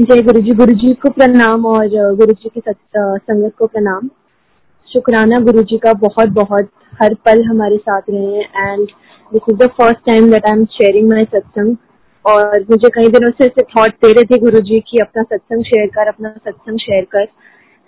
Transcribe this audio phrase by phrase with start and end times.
[0.00, 4.08] जय गुरु जी गुरु जी को प्रणाम और गुरु जी की संगत को प्रणाम।
[4.88, 8.86] शुक्राना गुरु जी का बहुत बहुत हर पल हमारे साथ रहे हैं and
[9.32, 11.76] this is the first time that I am sharing my satsang
[12.24, 15.64] और मुझे कई दिनों से ऐसे थॉट दे रहे थे गुरु जी की अपना सत्संग
[15.64, 17.26] शेयर कर अपना सत्संग शेयर कर।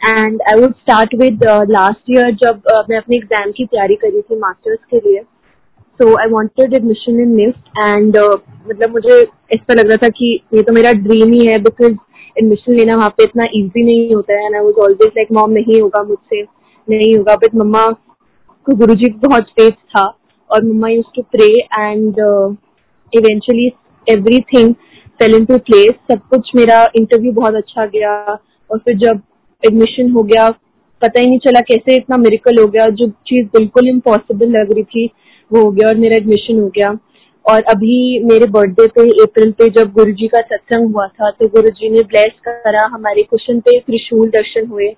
[0.00, 4.20] And I would start with last year जब uh, मैं अपने एग्ज़ाम की तैयारी करी
[4.20, 5.22] थी मास्टर्स के लिए।
[6.00, 8.16] So I wanted admission in NIFT and
[8.68, 9.20] मतलब मुझे
[9.54, 11.92] ऐसा लग रहा था कि ये तो मेरा ड्रीम ही है बिकॉज़
[12.38, 15.50] एडमिशन लेना वहाँ पे इतना ईजी नहीं होता है and I was always like mom,
[15.50, 16.42] नहीं होगा मुझसे,
[16.88, 17.86] नहीं होगा। बट मम्मा
[18.66, 20.06] को गुरु जी बहुत फेथ था
[20.50, 22.20] और mama used to pray and
[23.12, 23.70] eventually
[24.54, 24.74] everything
[25.20, 28.12] fell into place सब कुछ मेरा इंटरव्यू बहुत अच्छा गया
[28.70, 29.20] और फिर जब
[29.62, 30.48] एडमिशन हो गया,
[31.02, 34.82] पता ही नहीं चला कैसे इतना मेरिकल हो गया, जो चीज़ बिल्कुल इम्पॉसिबल लग रही
[34.84, 35.06] थी।
[35.52, 36.90] वो हो गया और मेरा एडमिशन हो गया।
[37.44, 41.90] और अभी मेरे बर्थडे पे अप्रैल पे जब गुरुजी का सत्संग हुआ था तो गुरुजी
[41.90, 44.92] ने ब्लेस करा हमारे क्वेश्चन पे त्रिशूल दर्शन हुए।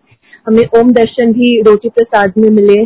[0.47, 2.83] हमें ओम दर्शन भी रोटी प्रसाद में मिले।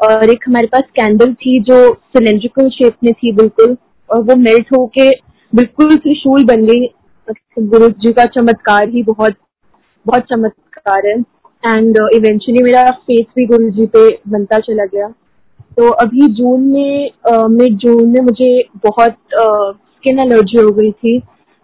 [0.00, 3.76] और एक हमारे पास कैंडल थी जो सिलेंड्रिकल शेप में थी बिल्कुल
[4.10, 5.08] और वो मेल्ट होके
[5.52, 6.86] बिल्कुल त्रिशूल बन गई।
[7.58, 9.34] गुरु जी का चमत्कार ही बहुत
[10.06, 11.14] बहुत चमत्कार है।
[11.64, 15.06] एंड इवेंचुअली uh, मेरा फेस भी गुरु जी पे बनता चला गया।
[15.76, 17.10] तो अभी जून में
[17.50, 18.50] मिड जून में मुझे
[18.84, 21.16] बहुत स्किन एलर्जी हो गई थी।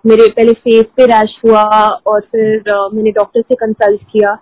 [0.04, 1.62] मेरे पहले फेस पे रैश हुआ
[2.06, 4.32] और फिर मैंने डॉक्टर से कंसल्ट किया।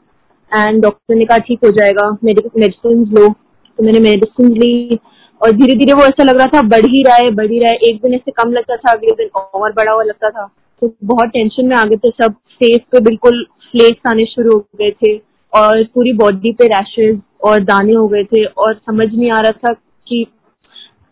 [0.53, 4.99] एंड डॉक्टर ने कहा, ठीक हो जाएगा मेडिसिन लो। तो मैंने मेडिसिन ली
[5.41, 7.71] और धीरे धीरे वो ऐसा लग रहा था, बढ़ ही रहा है, बढ़ ही रहा
[7.71, 10.47] है। एक दिन ऐसे कम लगता था, अगले दिन और बड़ा हुआ लगता था।
[10.83, 14.67] तो बहुत टेंशन में आ गए थे, सब फेस पे बिल्कुल फ्लेक्स आने शुरू हो
[14.81, 15.17] गए थे
[15.53, 19.53] और पूरी बॉडी पे रैशेज और दाने हो गए थे और समझ नहीं आ रहा
[19.53, 19.73] था
[20.07, 20.27] कि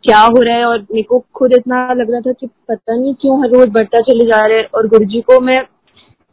[0.05, 3.15] क्या हो रहा है और मेरे को खुद इतना लग रहा था कि पता नहीं
[3.21, 5.59] क्यों हर रोज बढ़ता चले जा रहे हैं और गुरु जी को मैं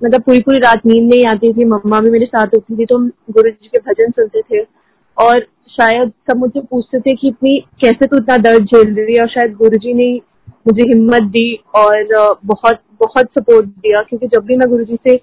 [0.02, 2.98] मतलब पूरी पूरी रात नींद नहीं आती थी। मम्मा भी मेरे साथ होती थी तो
[2.98, 4.64] हम गुरु जी के भजन सुनते थे
[5.18, 5.40] और
[5.72, 9.22] शायद सब मुझसे पूछते थे कि इतनी, कैसे तू इतना दर्द झेल रही है?
[9.22, 10.14] और शायद गुरु जी ने
[10.67, 15.16] मुझे हिम्मत दी और बहुत बहुत सपोर्ट दिया। क्योंकि जब भी मैं गुरु जी से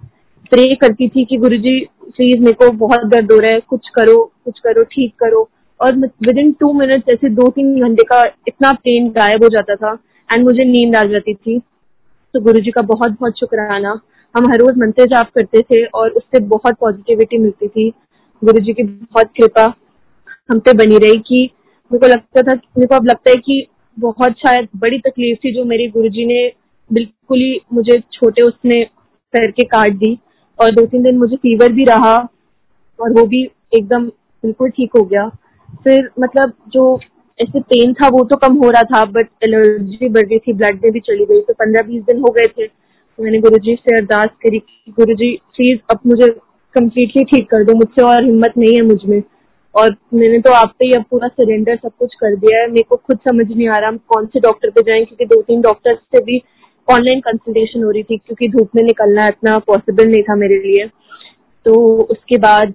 [0.53, 3.89] प्रे करती थी कि गुरु जी प्लीज़ मेरे को बहुत दर्द हो रहा है, कुछ
[3.95, 5.49] करो कुछ करो, ठीक करो।
[5.81, 9.75] और विद इन टू मिनट ऐसे दो तीन घंटे का इतना पेन गायब हो जाता
[9.77, 9.93] था
[10.31, 11.59] एंड मुझे नींद आ जाती थी।
[12.35, 13.91] तो गुरु जी का बहुत बहुत शुक्राना।
[14.35, 17.89] हम हर रोज मंत्र जाप करते थे और उससे बहुत पॉजिटिविटी मिलती थी।
[18.43, 19.73] गुरु जी की बहुत कृपा
[20.51, 21.49] हम पे बनी रही कि
[21.91, 23.67] मेरे को लगता था, मेरे को अब लगता है कि
[23.97, 26.47] बहुत शायद बड़ी तकलीफ़ थी जो मेरे गुरुजी ने
[26.91, 28.83] बिल्कुल ही मुझे छोटे उसने
[29.35, 30.19] करके काट दी।
[30.59, 32.17] और दो तीन दिन मुझे फीवर भी रहा
[32.99, 33.43] और वो भी
[33.75, 34.07] एकदम
[34.45, 35.29] बिल्कुल ठीक हो गया।
[35.85, 36.99] फिर मतलब जो
[37.39, 40.81] ऐसे पेन था वो तो कम हो रहा था बट एलर्जी बढ़ गई थी ब्लड
[40.85, 43.75] में भी चली गई तो पंद्रह बीस दिन हो गए थे। तो मैंने गुरु जी
[43.77, 46.29] से अरदास करी कि गुरु जी प्लीज़ अब मुझे
[46.75, 49.23] कम्प्लीटली ठीक कर दो, मुझसे और हिम्मत नहीं है मुझमें।
[49.75, 52.87] और मैंने तो आप पे ही अब पूरा सरेंडर सब कुछ कर दिया है। मेरे
[52.91, 55.61] को खुद समझ नहीं आ रहा हम कौन से डॉक्टर पे जाएँ, क्योंकि दो तीन
[55.61, 56.39] डॉक्टर से भी
[56.89, 60.87] ऑनलाइन कंसल्टेशन हो रही थी क्योंकि धूप में निकलना इतना पॉसिबल नहीं था मेरे लिए।
[61.67, 62.75] तो उसके बाद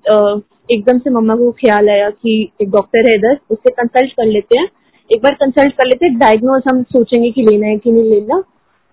[0.69, 4.59] एकदम से मम्मा को ख्याल आया कि एक डॉक्टर है इधर, उससे कंसल्ट कर लेते
[4.59, 4.67] हैं।
[5.09, 8.43] एक बार कंसल्ट कर लेते हैं डायग्नोज हम सोचेंगे कि लेना है कि नहीं लेना,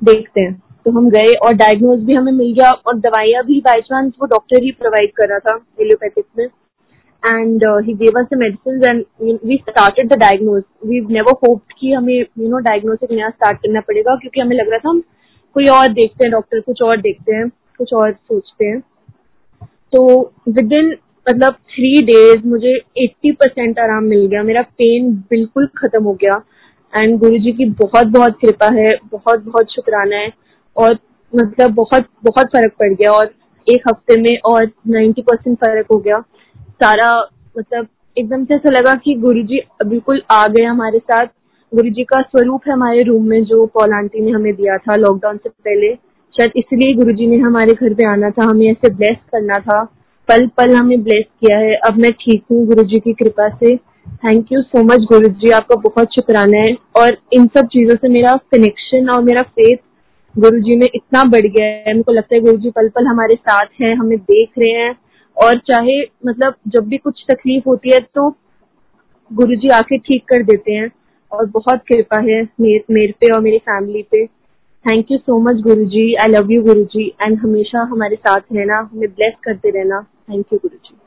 [0.03, 0.54] देखते हैं।
[0.84, 4.26] तो हम गए और डायग्नोज भी हमें मिल गया और दवाइयाँ भी बाई चांस वो
[4.26, 6.47] डॉक्टर ही प्रोवाइड कर रहा था एलियोपैथिक में।
[7.22, 10.64] And he gave us the medicines and we, we started the diagnose.
[10.82, 14.70] We've never hoped कि हमें you know diagnosis नया start करना पड़ेगा क्योंकि हमें लग
[14.70, 15.03] रहा था हम
[15.54, 18.81] कोई और देखते हैं डॉक्टर कुछ और देखते हैं कुछ और सोचते हैं।
[19.92, 20.97] तो विद इन
[21.31, 26.42] मतलब थ्री डेज़ मुझे 80 परसेंट आराम मिल गया। मेरा पेन बिल्कुल खत्म हो गया।
[26.97, 30.32] एंड गुरु जी की बहुत बहुत कृपा है बहुत बहुत शुक्राना है।
[30.76, 30.98] और
[31.34, 33.34] मतलब बहुत बहुत फ़र्क पड़ गया और
[33.69, 36.22] एक हफ़्ते में और 90 परसेंट फ़र्क हो गया।
[36.82, 37.10] सारा
[37.58, 37.86] मतलब
[38.16, 41.26] एकदम से ऐसा लगा कि गुरु जी बिल्कुल आ गए हमारे साथ।
[41.72, 44.96] गुरु जी का स्वरूप है हमारे रूम में जो पॉल आंटी ने हमें दिया था
[44.96, 45.94] लॉकडाउन से पहले।
[46.34, 49.82] शायद इसलिए गुरु जी ने हमारे घर पे आना था, हमें ऐसे ब्लेस करना था।
[50.28, 53.76] पल पल हमें ब्लेस किया है। अब मैं ठीक हूँ गुरु जी की कृपा से।
[54.25, 58.08] थैंक यू सो मच गुरु जी आपका बहुत शुक्राना है। और इन सब चीज़ों से
[58.08, 59.76] मेरा कनेक्शन और मेरा फेथ
[60.34, 63.06] गुरु जी में इतना बढ़ गया है। मेरे को लगता है गुरु जी पल पल
[63.06, 64.93] हमारे साथ हैं, हमें देख रहे हैं।
[65.40, 68.28] और चाहे मतलब जब भी कुछ तकलीफ़ होती है तो
[69.31, 70.90] गुरु जी आके ठीक कर देते हैं।
[71.32, 74.25] और बहुत कृपा है मेरे मेरे पे और मेरी फैमिली पे।
[74.84, 78.40] Thank you so much Guru ji I love you Guru ji and हमेशा हमारे साथ
[78.52, 81.00] रहना, हमें ब्लेस करते रहना। Thank you Guru ji